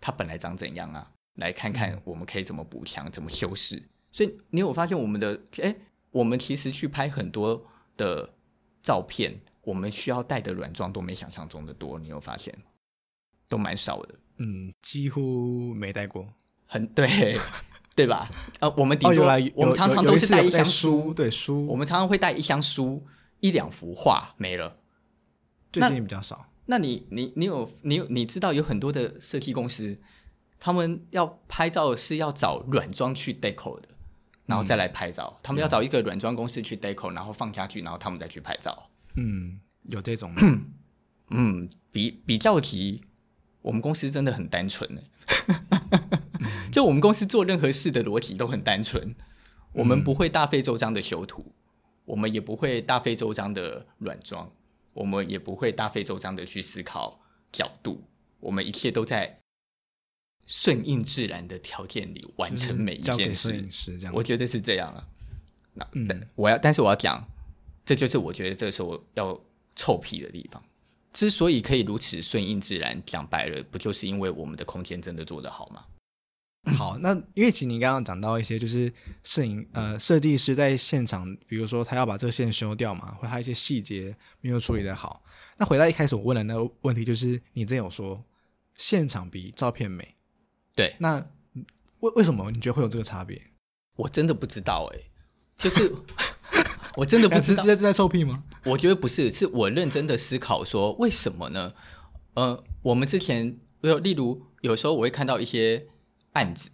[0.00, 3.82] 它本来长怎样啊，来看看我们可以怎么补强、怎么修饰。
[4.12, 5.74] 所以你有发现我们的，哎，
[6.10, 8.34] 我们其实去拍很多的
[8.82, 9.40] 照片。
[9.62, 12.54] 我们需要带的软装都没想象中的多，你有发现？
[13.48, 14.14] 都蛮少的。
[14.36, 16.26] 嗯，几乎没带过。
[16.66, 17.38] 很对，
[17.94, 18.28] 对吧？
[18.58, 21.66] 呃，我们顶多、哦、我们常常都是带一箱书，对书。
[21.66, 23.06] 我们常常会带一箱书，
[23.40, 24.78] 一两幅画没了。
[25.72, 26.46] 最近比较少。
[26.66, 29.98] 那你你你有你有你知道有很多的设计公司，
[30.58, 33.88] 他们要拍照是要找软装去 deco 的，
[34.46, 35.32] 然后再来拍照。
[35.36, 38.88] 嗯、他们要找一个软装公司去 deco，然后放家具，然后他们再去拍照。
[39.16, 40.34] 嗯，有这种。
[41.30, 43.02] 嗯，比比较级，
[43.62, 45.00] 我们公司真的很单纯呢。
[46.74, 49.14] 就我们公司做任何事的逻辑都很单纯，
[49.72, 51.54] 我们不会大费周章的修图，
[52.04, 54.50] 我们也不会大费周章的软装。
[54.92, 57.20] 我们也不会大费周章的去思考
[57.52, 58.02] 角度，
[58.40, 59.38] 我们一切都在
[60.46, 63.64] 顺应自然的条件里完成每一件事。
[63.70, 65.06] 是这样，我觉得是这样啊。
[65.74, 67.24] 那、嗯、我要，但是我要讲，
[67.86, 69.40] 这就是我觉得这时候要
[69.76, 70.60] 臭屁的地方。
[71.12, 75.84] 之所以可以如此顺应自然，讲白了，不就是因为我们的空间真的做得好吗？
[76.66, 78.90] 好，那因为其实你刚刚讲到一些，就是
[79.22, 85.22] 摄影呃设计师在现场，比如说他要把这个线修掉嘛，或他一些细节没有处理的好。
[85.58, 88.24] 那回到一开始我问的那个问题，就是你真有说
[88.76, 90.16] 现场比照片美，
[90.74, 90.94] 对？
[90.98, 91.18] 那
[92.00, 93.40] 为为什么你觉得会有这个差别？
[93.96, 95.10] 我真的不知道哎、欸，
[95.58, 95.94] 就是
[96.96, 98.42] 我真的不知道在在臭屁吗？
[98.64, 101.74] 我觉得不是，是我认真的思考说为什么呢？
[102.32, 105.88] 呃，我们之前有例如有时候我会看到一些。
[106.34, 106.70] 案子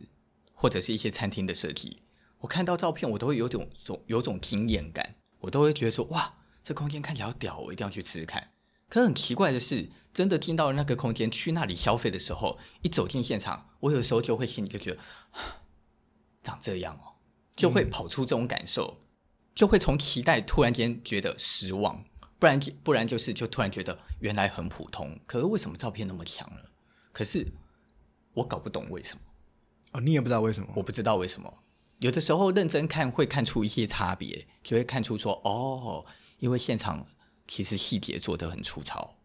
[0.53, 2.03] 或者是一些餐厅的设计，
[2.40, 8.51] 我看到照片，我都会有种种有种惊艳感，我都会觉得说哇，这空间看起来好屌，我一定要去吃吃看。
[8.88, 14.99] 可是很奇怪的是，真的进到了那个空间去那里消费的时候，一走进现场，我有时候就会心里就觉得，
[16.42, 17.14] 长这样哦，
[17.55, 19.07] 就会跑出这种感受，嗯、
[19.55, 22.05] 就会从期待突然间觉得失望，
[22.38, 26.70] 不然不然就是就突然觉得原来很普通，可是为什么照片那么强了？
[27.12, 27.46] 可是
[28.35, 29.20] 我搞不懂为什么。
[29.92, 30.68] 哦，你也不知道为什么？
[30.76, 31.53] 我不知道为什么。
[31.98, 36.05] 有的时候认真看会看出一些差别，就会看出说哦，
[36.38, 37.07] 因为现场
[37.46, 39.16] 其实细节做得很粗糙。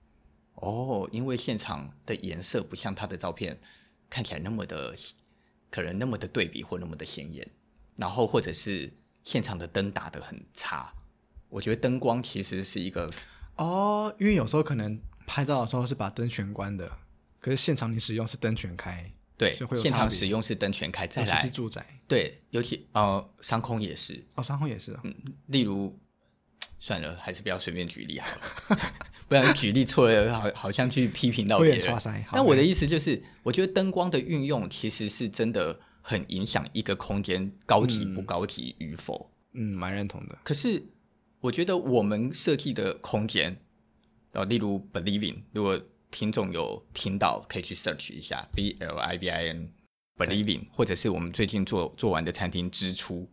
[0.55, 3.59] 哦，因为现场的颜色不像他的照片
[4.09, 4.95] 看起来那么的，
[5.69, 7.47] 可能那么的对比或那么的显眼。
[7.95, 8.91] 然后或者是
[9.23, 10.93] 现场的灯打得很差。
[11.47, 13.09] 我觉得灯光其实是一个
[13.55, 16.91] 哦，因为有时候可能拍照的时候是把灯全关的，
[17.39, 19.11] 可是现场你使用是灯全开。
[19.37, 21.85] 对，现场使用是灯全开，再来是住宅。
[22.07, 24.23] 对，尤其呃，商空也是。
[24.35, 24.97] 哦，商空也是。
[25.03, 25.13] 嗯，
[25.47, 25.97] 例如，
[26.79, 28.27] 算了，还是不要随便举例好
[28.69, 28.79] 了，
[29.27, 32.25] 不然举例错了，好好像去批评到别人。
[32.31, 39.29] 但我的意思就是，我觉得灯光的运用其实是真的很影响一个空间高级不高级与否。
[39.53, 40.37] 嗯，蛮认同的。
[40.43, 40.81] 可是，
[41.41, 43.57] 我觉得我们设计的空间，
[44.31, 45.81] 呃，例如 Believing，如果
[46.15, 49.69] 听众有听到，可以去 search 一下 B L I V I N
[50.15, 53.29] Believing，或者是我们最近做做完的餐厅支出，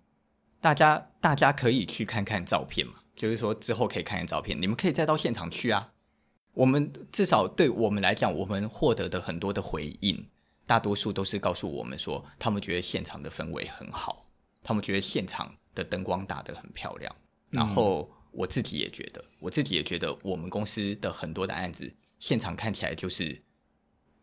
[0.60, 5.92] 大家大家可以去看看照片嘛，就是说之后可以看看照片，你们可以再到现场去啊。
[6.54, 10.26] 我们至少对我们来讲，我们获得的很多的回应，
[10.66, 14.26] 大多数都是告诉我们说，他们觉得现场的氛围很好，
[14.60, 17.14] 他们觉得现场的灯光打得很漂亮。
[17.48, 21.88] 然后我自己也觉得，我自己也觉得，我们公司的很多的案子。
[22.22, 23.42] 现场看起来就是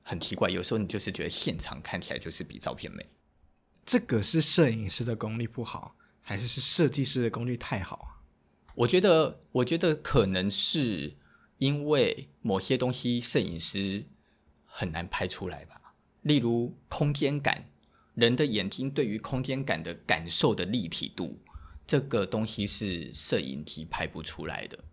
[0.03, 3.05] 很奇怪，有时候你就是觉得现场看起来就是比照片美。
[3.85, 8.23] 这个是摄影师的功力不好，还是是设计师的功力太好啊？
[8.73, 11.17] 我觉得，我觉得可能是
[11.57, 14.05] 因为某些东西摄影师
[14.63, 15.93] 很难拍出来吧。
[16.21, 17.65] 例如空间感，
[18.13, 21.38] 人的眼睛对于空间感的感受的立体度，
[21.85, 24.85] 这个东西是摄影机拍不出来的。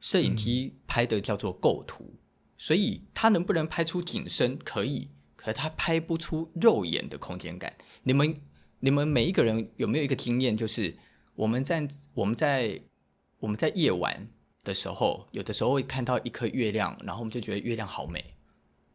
[0.00, 2.18] 摄影机拍的叫做构图，嗯，
[2.56, 7.74] 所以它能不能拍出景深可以，可是它拍不出肉眼的空间感。
[8.02, 8.40] 你们
[8.80, 10.96] 你们每一个人有没有一个经验，就是
[11.34, 12.80] 我们在我们在
[13.38, 14.28] 我们在夜晚
[14.64, 18.24] 的时候，有的时候会看到一颗月亮，然后我们就觉得月亮好美，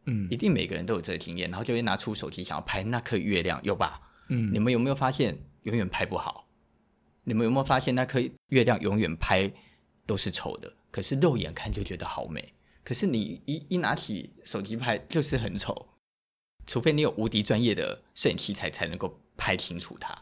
[0.04, 4.00] 嗯，一定每个人都有这个经验，然后就会拿出手机想要拍那颗月亮，有吧？
[4.28, 6.48] 嗯，你们有没有发现永远拍不好？
[7.24, 9.52] 你们有没有发现那颗月亮永远拍
[10.04, 10.72] 都是丑的？
[10.96, 15.88] 可是肉眼看就觉得好美，可是你一一拿起手机拍就是很丑，
[16.66, 20.16] 除非你有无敌专业的摄影器材才能够拍清楚它。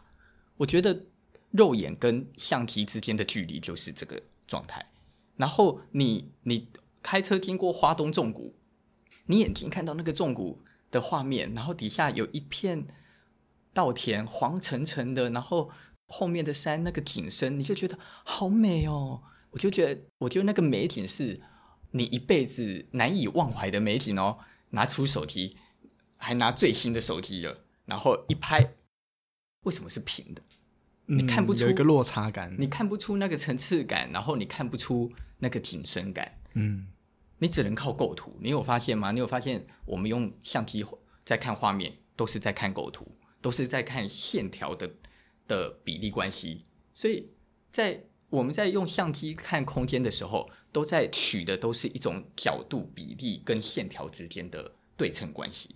[0.57, 1.05] 我觉得
[1.51, 4.85] 肉眼跟相机之间的距离就是这个状态。
[5.37, 6.67] 然后你你
[7.01, 8.53] 开车经过花东纵谷，
[9.27, 10.61] 你眼睛看到那个纵谷
[10.91, 12.85] 的画面，然后底下有一片
[13.73, 15.71] 稻田黄澄澄的，然后
[16.07, 19.23] 后面的山那个景深，你就觉得好美哦。
[19.55, 21.39] 我就觉得，我觉得那个美景是
[21.91, 24.37] 你一辈子难以忘怀的美景哦。
[24.71, 25.55] 拿出手机，
[26.17, 28.73] 还拿最新的手机了，然后一拍，
[29.61, 30.41] 为什么是平的？
[31.05, 36.37] 嗯，你看不出有一个落差感，你看不出那个层次感，然后你看不出那个景深感。
[36.55, 36.87] 嗯，
[37.37, 38.37] 你只能靠构图。
[38.41, 39.13] 你有发现吗？
[39.13, 40.85] 你有发现我们用相机
[41.23, 43.07] 在看画面，都是在看构图，
[43.41, 44.91] 都是在看线条的
[45.47, 46.65] 的比例关系。
[46.93, 47.29] 所以
[47.71, 55.75] 在我们在用相机看空间的时候，都在取的都是一种角度、比例跟线条之间的对称关系。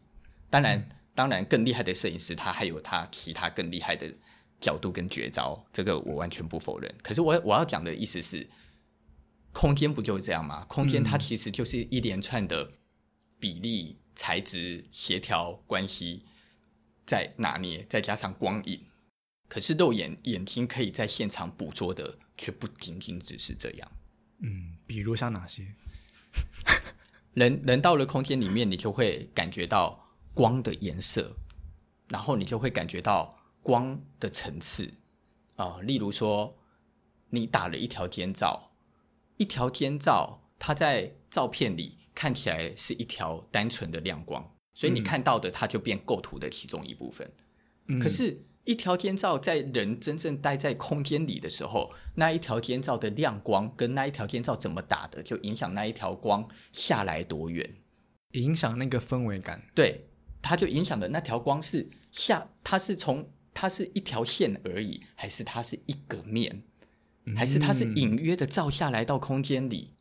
[0.49, 4.11] 当然，嗯、当然更厉害的摄影师，他还有他其他更厉害的
[4.59, 6.93] 角度跟绝招，这个我完全不否认。
[7.01, 8.45] 可是我我要讲的意思是，
[9.53, 10.65] 空间不就是这样吗？
[10.67, 12.71] 空间它其实就是一连串的
[13.39, 16.25] 比例、材质、协调关系
[17.05, 18.81] 在拿捏，再加上光影。
[19.49, 23.91] 可是肉眼眼睛可以在现场捕捉的，却不仅仅只是这样。
[24.41, 25.75] 嗯，比如像哪些？
[27.33, 31.35] 人人到了空间里面，你就会感觉到光的颜色，
[32.09, 34.93] 然后你就会感觉到光的层次
[35.55, 35.81] 啊、呃。
[35.81, 36.55] 例如说，
[37.31, 38.71] 你打了一条肩照，
[39.37, 47.33] 一条肩照，它在照片里看起来是一条单纯的亮光，所以你看到的它就变构图的其中一部分。
[47.87, 48.45] 嗯、可是。
[48.69, 57.67] 一条间照在人真正待在空间里的时候，那一条间照的亮光跟那一条间照怎么打的，就影响那一条光下来多远，
[58.33, 59.63] 影响那个氛围感。
[59.73, 60.05] 对，
[60.39, 66.61] 它就影响的那条光是下，它是从它是一条线而已，还是它是一个面，
[67.35, 69.93] 还是它是隐约的照下来到空间里？
[69.93, 69.97] 嗯、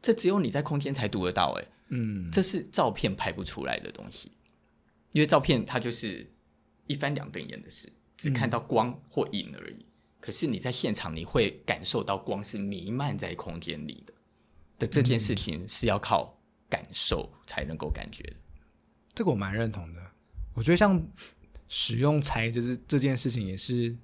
[0.00, 4.32] 这只有你在空间才读得到，哎，嗯，这是照片拍不出来的东西，
[5.12, 6.26] 因为照片它就是
[6.86, 7.92] 一翻两瞪眼的事。
[8.16, 9.86] 只看到光或影而已，嗯、
[10.20, 14.14] 可是你在现场，你会感受到光是弥漫在空间里的。
[14.78, 18.36] 的这件事情是要靠感受才能够感觉的。
[19.14, 20.00] 这个我蛮认同的。
[20.52, 21.02] 我觉得像
[21.68, 23.96] 使用材质这这件事情，也是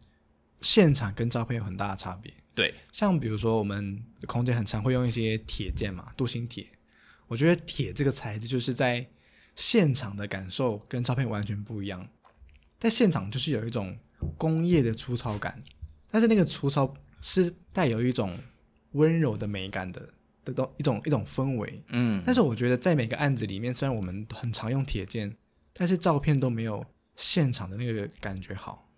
[0.62, 2.32] 现场跟照片有很大的差别。
[2.54, 6.66] 对，像比如说我们空间很长会用一些铁件嘛，镀锌铁。
[7.26, 9.06] 我觉得铁这个材质就是在
[9.56, 12.08] 现场的感受跟照片完全不一样。
[12.82, 13.96] 在现场就是有一种
[14.36, 15.62] 工业的粗糙感，
[16.10, 18.36] 但是那个粗糙是带有一种
[18.94, 20.08] 温柔的美感的
[20.44, 21.80] 的东一种一种氛围。
[21.90, 25.32] 嗯，但是我觉得在每个案子里面，虽然我们很常用铁剑，
[25.72, 28.90] 但是照片都没有现场的那个感觉好，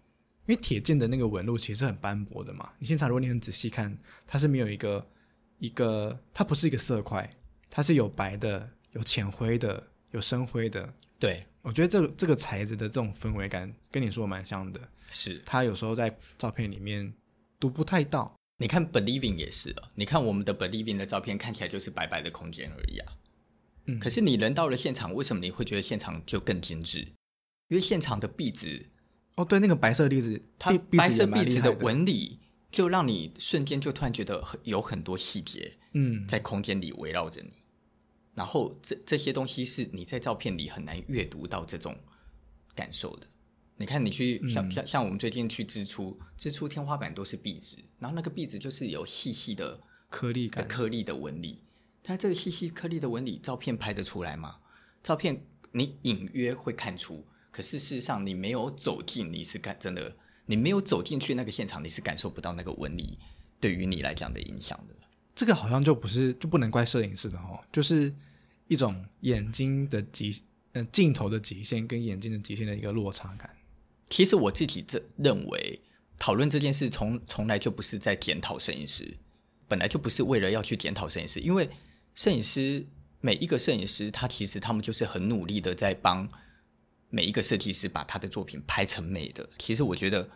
[0.46, 2.72] 因为铁剑的那个纹路其实很斑驳的嘛。
[2.78, 3.94] 你现场如果你很仔细看，
[4.26, 5.06] 它是没有一个
[5.58, 7.28] 一个，它不是一个色块，
[7.68, 10.90] 它是有白的，有浅灰的，有深灰的。
[11.18, 11.44] 对。
[11.64, 14.79] 我觉得这个这个材质的这种氛围感跟你说的蛮像的，
[15.11, 17.12] 是它有时候在照片里面
[17.59, 18.33] 读不太到。
[18.59, 23.12] 你看 Believing 也是啊，你看我们的 Believing 的照片看起来就是白白的空间而已啊。
[23.87, 27.00] 嗯，可是你人到了现场，为什么你会觉得现场就更精致？
[27.68, 28.90] 因为现场的壁纸，
[29.37, 32.38] 哦，对，那个白色壁纸，它白色壁纸的纹理，
[32.70, 37.50] 就让你瞬间就突然觉得很有很多细节，嗯，在空间里围绕着你。
[38.34, 41.96] 然后这这些东西是你在照片里很难阅读到这种
[42.74, 43.26] 感受的。
[43.76, 51.60] 你看，你去像像像我们最近去支出，支出天花板都是壁纸，然后那个壁纸就是有细细的颗粒感、颗粒的纹理。
[52.02, 54.58] 但这个细细颗粒的纹理，照片拍得出来吗？
[55.02, 60.16] 照片你隐约会看出，可是事实上你没有走进，你是感真的，
[60.46, 63.18] 你没有走进去那个现场，你是感受不到那个纹理
[63.58, 64.94] 对于你来讲的影响的。
[65.34, 68.14] 这个好像就不是，就不能怪摄影师的哦，就是
[68.68, 70.42] 一种眼睛的极，
[70.72, 73.50] 呃，镜头的极限跟眼睛的极限的一个落差感。
[74.08, 75.80] 其实我自己这认为，
[76.18, 79.16] 讨论这件事从从来就不是在检讨摄影师，
[79.66, 81.68] 本来就不是为了要去检讨摄影师，因为
[82.14, 82.86] 摄影师
[83.20, 86.28] 每一个摄影师，他其实他们就是很努力的在帮
[87.08, 89.48] 每一个设计师把他的作品拍成美的。
[89.58, 90.30] 其实我觉得，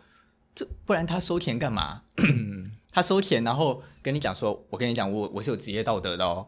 [0.53, 2.03] 这不然他收钱干嘛？
[2.91, 6.47] 他收钱，然后跟你讲说：“我跟你讲，我我是有职业道德的哦。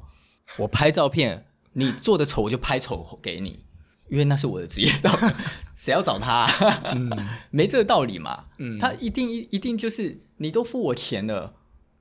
[0.58, 3.64] 我拍照片，你做的丑我就拍丑给你，
[4.10, 5.32] 因为那是我的职业道德。
[5.78, 6.48] 谁要找他？
[6.94, 7.10] 嗯、
[7.52, 8.46] 没这个道理嘛。
[8.58, 11.54] 嗯、他一定一一定就是你都付我钱了，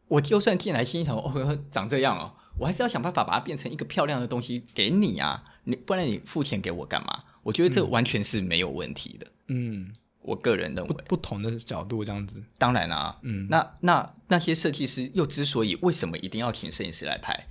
[0.08, 5.44] 我就算进来心想哦，长这样哦，我还是要想办法把它变成一个漂亮的东西给你啊。
[5.64, 7.24] 你不然你付钱给我干嘛？
[7.42, 9.26] 我觉得这完全是没有问题的。
[9.48, 9.92] 嗯。”
[10.30, 10.94] 我个人认为。
[10.94, 17.46] 不，不同的角度这样子，当然啦、啊，嗯，那那那些设计师又之所以为什么一定要请摄影师来拍，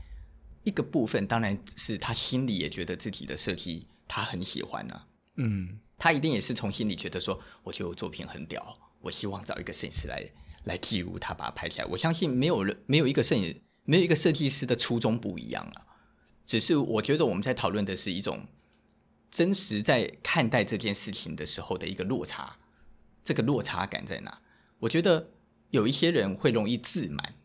[0.63, 10.25] 一个部分当然是他心里也觉得自己的设计他很喜欢呢、啊，嗯，他一定也是从心里觉得说，我觉得我作品很屌，我希望找一个摄影师来
[10.63, 11.85] 来记录他，把它拍起来。
[11.85, 15.83] 我相信没有人没有一个摄影没有一个设计师的初衷不一样啊，
[16.45, 18.47] 只是我觉得我们在讨论的是一种。
[19.31, 22.57] 真实在看待这件事情的时候的一个落差，
[23.23, 24.39] 这个落差感在哪？
[24.79, 25.29] 我觉得
[25.69, 27.35] 有一些人会容易自满，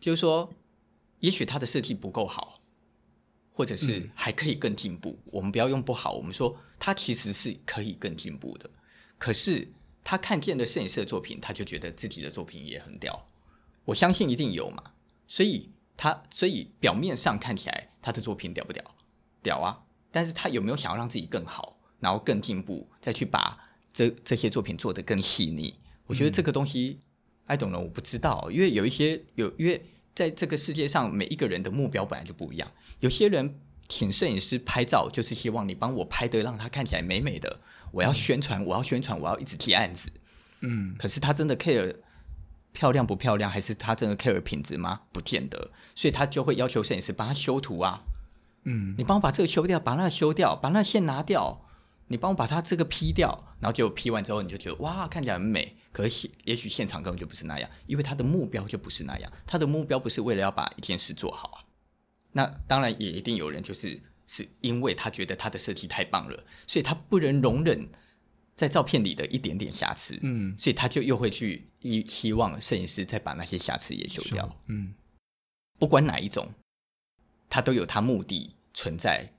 [0.00, 0.52] 就是说，
[1.20, 2.60] 也许他的设计不够好，
[3.52, 5.10] 或者是还可以更进步。
[5.10, 8.68] 嗯、我们不要用不好，我们说他其实是可以更进步的。
[9.18, 9.68] 可是
[10.02, 13.26] 他看见的摄影师的作品，他就觉得自己的作品也很屌。
[13.84, 14.82] 我相信一定有嘛，
[15.26, 18.82] 所以他所以表面上看起来他的作品屌不屌？
[19.42, 19.84] 屌啊！
[20.10, 23.58] 但是他有没有想要让自己更好，然后更进步，再去把
[23.94, 25.72] 这这些作品做得更细腻？
[26.06, 26.98] 我觉得这个东西、
[27.46, 29.82] 嗯、I don't know，我不知道，因为有一些有，因为
[30.14, 32.70] 在这个世界上，每一个人的目标本来就不一样。
[33.00, 37.60] 有些人请摄影师拍照，就是希望你帮我拍得让他看起来美美的。
[37.92, 40.10] 我要宣传，嗯、我要宣传，我要一直提案子。
[40.60, 41.94] 嗯，可是他真的 care
[42.72, 45.02] 漂亮不漂亮，还是他真的 care 品质吗？
[45.12, 48.02] 不见得，所以他就会要求摄影师帮他修图啊。
[48.64, 51.64] 嗯，你帮我把这个修掉，把那个修掉，把那个线拿掉。
[52.06, 53.30] 你帮我把它这个 P 掉，
[53.60, 55.76] 然后就 P 完之后，你就觉得哇，看起来很美。
[55.90, 59.32] 可是也许现场根本就不是那样，因为他的目标就不是那样。
[59.46, 61.64] 他的目标不是为了要把一件事做好啊。
[62.32, 67.88] 那当然也一定有人就是是因为他觉得他的设计太棒了，所以他不能容忍
[68.56, 70.18] 在照片里的一点点瑕疵。
[70.22, 74.60] 嗯，所以他就又会去希希望摄影师再把那些瑕疵也修掉。
[74.66, 74.94] 嗯，
[75.78, 76.52] 不管哪一种，
[77.48, 79.32] 他都有他目的存在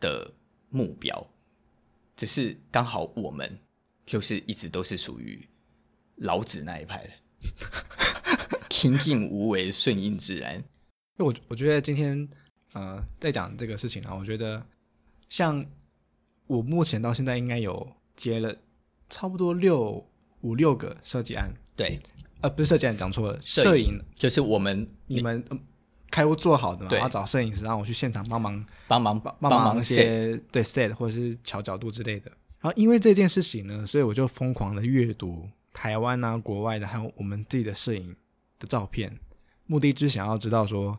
[0.00, 0.34] 的
[0.68, 1.30] 目标。
[2.16, 3.58] 只是刚好我们
[4.04, 5.46] 就是一直都是属于
[6.16, 7.10] 老子那一派的，
[8.70, 10.62] 清静无为，顺应自然。
[11.18, 12.28] 我我觉得今天
[12.72, 14.66] 呃在讲这个事情啊，我觉得
[15.28, 15.64] 像
[16.46, 18.56] 我目前到现在应该有接了
[19.10, 20.06] 差不多六
[20.40, 22.00] 五六个设计案，对，
[22.40, 25.44] 呃不是设计案讲错了，摄影就是我们你们。
[26.16, 32.30] 开屋做好的嘛，然后找摄影师，让我去现场帮忙帮忙帮帮忙一些对 set 或者是调角度之类的。
[32.58, 38.16] 然后因为这件事情呢，所以我就疯狂的阅读台湾啊、国外的，还有我们自己的摄影
[38.58, 39.14] 的照片，
[39.66, 40.98] 目的就是想要知道说，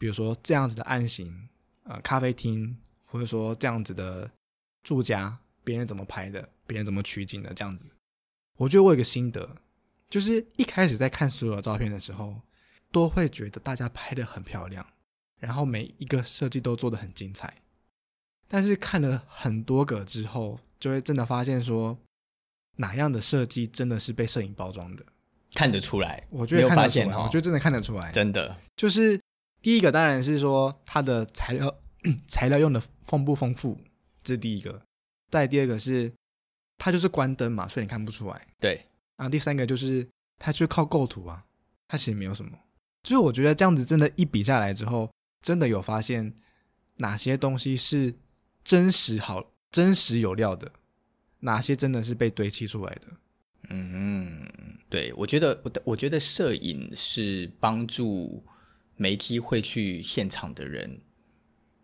[0.00, 1.48] 比如说这样子的案型，
[1.84, 4.28] 呃，咖啡厅，或者说这样子的
[4.82, 7.84] 住家，别人怎么拍的，别人怎么取景的，这样子。
[8.56, 9.48] 我觉得我有个心得，
[10.10, 12.34] 就是一开始在看所有照片的时候。
[12.92, 14.86] 都会觉得大家拍的很漂亮，
[15.38, 17.54] 然后每一个设计都做的很精彩。
[18.48, 21.98] 但是看了很多个之后，就会真的发现说，
[22.76, 25.04] 哪样的设计真的是被摄影包装的，
[25.54, 26.26] 看得出来。
[26.30, 28.56] 我觉得看得出来，我觉得真的看得出来，真的。
[28.76, 29.20] 就是
[29.60, 31.74] 第一个当然是说它的材料
[32.28, 33.76] 材料用的丰不丰富，
[34.22, 34.80] 这是第一个。
[35.28, 36.12] 再第二个是
[36.78, 38.46] 它就是关灯嘛，所以你看不出来。
[38.60, 38.86] 对。
[39.16, 40.06] 然后第三个就是
[40.38, 41.44] 它就靠构图啊，
[41.88, 42.56] 它其实没有什么。
[43.06, 45.08] 就是我觉得这样子真的，一比下来之后，
[45.40, 46.34] 真的有发现
[46.96, 48.12] 哪些东西是
[48.64, 50.72] 真实好、真实有料的，
[51.38, 53.02] 哪些真的是被堆砌出来的。
[53.68, 54.44] 嗯，
[54.88, 58.44] 对，我觉得，我我觉得摄影是帮助
[58.96, 61.00] 没机会去现场的人，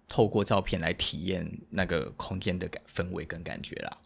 [0.08, 3.98] 透过照片来体验那个空间的感氛围跟感觉啦。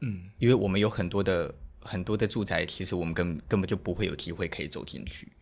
[0.00, 5.32] 嗯，因为我们有很多的很多的住宅，其实我们根根本就不会有机会可以走进去。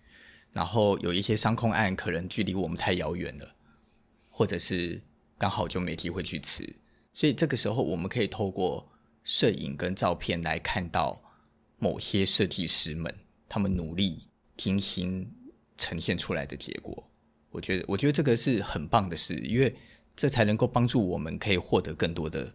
[0.58, 3.54] 然后有一些商控案，可能距离我们太遥远了，
[4.28, 5.00] 或者是
[5.38, 6.68] 刚好就没机会去吃，
[7.12, 8.90] 所以这个时候我们可以透过
[9.22, 11.22] 摄影跟照片来看到
[11.78, 13.14] 某些设计师们
[13.48, 15.32] 他们努力精心
[15.76, 17.08] 呈现出来的结果。
[17.50, 19.72] 我觉得，我觉得这个是很棒的事，因为
[20.16, 22.52] 这才能够帮助我们可以获得更多的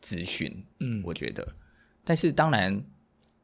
[0.00, 0.64] 资讯。
[0.78, 1.56] 嗯，我觉得，
[2.04, 2.80] 但是当然。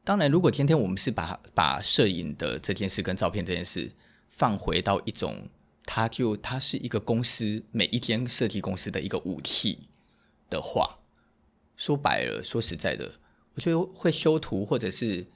[0.03, 3.91] 当然，如果今天我们是把把摄影的这件事跟照片这件事
[4.29, 5.47] 放回到一种，
[5.85, 9.87] 它就它是一个公司每一间设计公司的一个武器
[10.49, 10.97] 的话，
[11.75, 13.19] 说白了，说实在的，
[13.53, 15.27] 我觉得会修图或者是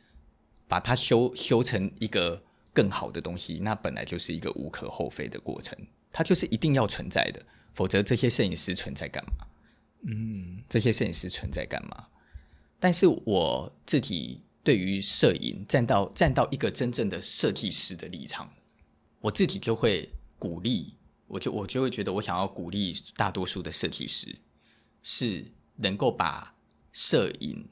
[0.68, 2.42] 把它修修成一个
[2.74, 5.78] 更好的东西，那本来就是一个无可厚非的过程，
[6.12, 7.46] 它就是一定要存在的，
[7.76, 9.46] 否则这些摄影师存在干嘛？
[10.08, 12.08] 嗯，这些摄影师存在干嘛？
[12.80, 14.42] 但是我自己。
[14.64, 18.50] 对于摄影，站到站到一个真正的设计师的立场，
[19.20, 20.10] 我自己就会
[20.40, 20.94] 鼓励，
[21.28, 24.34] 我就我就会觉得，我想要鼓励大多数的设计师，
[25.02, 25.46] 是
[25.76, 26.56] 能够把
[26.94, 27.68] 摄影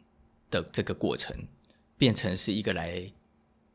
[0.49, 1.33] 的这个过程
[1.97, 3.09] 变成是一个来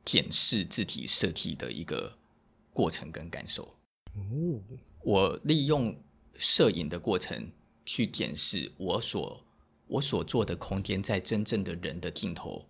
[0.04, 2.12] 检视自己设计的一个
[2.74, 3.64] 过程跟感受。
[4.12, 4.60] 哦，
[5.02, 5.98] 我利用
[6.34, 7.50] 摄影的过程
[7.86, 9.42] 去检视我所
[9.86, 12.62] 我所做的空间，在真正的人的镜头。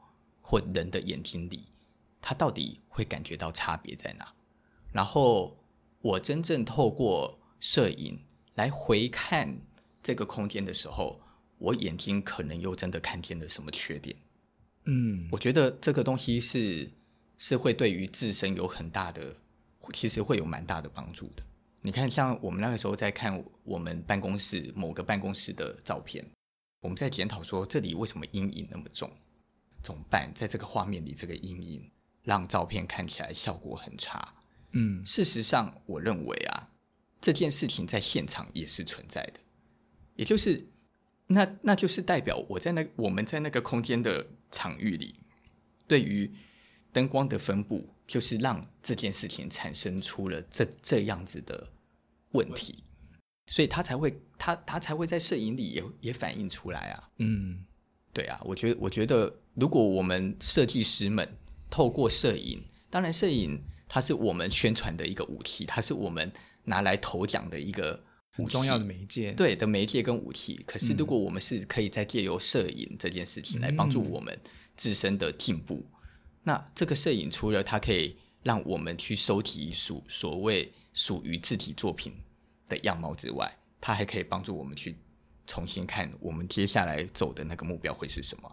[0.49, 1.65] 或人的眼睛里，
[2.23, 4.33] 他到底会感觉到差别在哪？
[4.93, 5.59] 然后
[6.01, 8.17] 我真正透过摄影
[8.55, 9.59] 来回看
[10.05, 11.21] 这个空间的时候，
[11.59, 14.17] 我眼睛可能又真的看见了什么缺点？
[14.85, 16.89] 嗯，我觉得这个东西是
[17.37, 19.35] 是会对于自身有很大的，
[19.93, 21.43] 其实会有蛮大的帮助的。
[21.83, 26.25] 你看，像我们那个时候在看我们办公室某个办公室的照片，
[26.83, 29.11] 我们在检讨说，这里为什么阴影那么重？
[29.87, 30.33] 怎么办？
[30.35, 31.89] 在这个画面里，这个阴影
[32.25, 34.35] 让照片看起来效果很差。
[34.73, 36.73] 嗯，事实上，我认为啊，
[37.21, 39.39] 这件事情在现场也是存在的，
[40.17, 40.67] 也就是
[41.29, 45.15] 那那就是代表我在那我们在那个空间的场域里，
[45.87, 46.29] 对于
[46.93, 51.69] 灯光的分布，就是让这件事情产生出了这这样子的
[52.33, 52.83] 问题，
[53.47, 57.09] 所以他才会他他才会在摄影里也也反映出来啊。
[57.19, 57.65] 嗯，
[58.13, 59.33] 对啊，我觉得我觉得。
[59.57, 61.29] 如果我们设计师们
[61.69, 66.31] 透过摄影，当然摄影它是我们宣传的一个武器，它是我们
[66.65, 67.99] 拿来投奖的一个
[68.31, 70.63] 很重要的媒介，对的媒介跟武器。
[70.67, 74.39] 可是如果我们是可以再借由摄影这件事情来帮助我们
[74.77, 76.09] 自身的进步，嗯、
[76.43, 82.13] 那这个摄影除了它可以让我们去收集属所谓属于自己作品
[82.69, 83.51] 的样貌之外，
[83.81, 84.97] 它还可以帮助我们去
[85.47, 88.53] 重新看我们接下来走的那个目标会是什么。